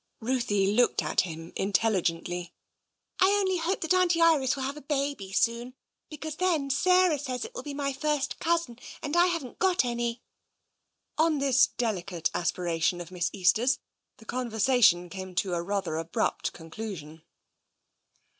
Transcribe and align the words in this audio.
Ruthie 0.19 0.65
looked 0.73 1.03
at 1.03 1.21
him 1.21 1.53
intelligently." 1.55 2.55
I 3.21 3.29
only 3.33 3.57
hope 3.57 3.81
that 3.81 3.93
Auntie 3.93 4.19
Iris 4.19 4.55
will 4.55 4.63
have 4.63 4.75
a 4.75 4.81
baby 4.81 5.31
soon, 5.31 5.75
because 6.09 6.37
then 6.37 6.71
Sarah 6.71 7.19
says 7.19 7.45
it 7.45 7.53
will 7.53 7.61
be 7.61 7.75
my 7.75 7.93
first 7.93 8.39
cousin, 8.39 8.79
and 9.03 9.15
I 9.15 9.27
haven't 9.27 9.59
got 9.59 9.85
any." 9.85 10.23
On 11.19 11.37
this 11.37 11.67
delicate 11.67 12.31
aspiration 12.33 12.99
of 12.99 13.11
Miss 13.11 13.29
Easter's 13.31 13.77
the 14.17 14.25
con 14.25 14.49
versation 14.49 15.11
came 15.11 15.35
to 15.35 15.53
a 15.53 15.61
rather 15.61 15.97
abrupt 15.97 16.51
conclusion. 16.51 17.21